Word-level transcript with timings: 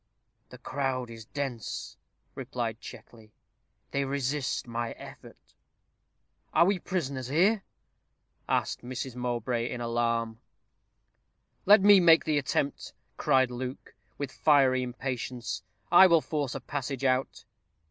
"The 0.49 0.57
crowd 0.57 1.11
is 1.11 1.25
dense," 1.25 1.95
replied 2.33 2.81
Checkley. 2.81 3.33
"They 3.91 4.03
resist 4.03 4.65
my 4.65 4.93
effort." 4.93 5.37
"Are 6.55 6.65
we 6.65 6.79
prisoners 6.79 7.27
here?" 7.27 7.61
asked 8.49 8.81
Mrs. 8.81 9.15
Mowbray, 9.15 9.69
in 9.69 9.79
alarm. 9.79 10.39
"Let 11.67 11.81
me 11.81 11.99
make 11.99 12.25
the 12.25 12.39
attempt," 12.39 12.93
cried 13.17 13.51
Luke, 13.51 13.93
with 14.17 14.31
fiery 14.31 14.81
impatience. 14.81 15.61
"I 15.91 16.07
will 16.07 16.21
force 16.21 16.55
a 16.55 16.61
passage 16.61 17.03
out." 17.03 17.45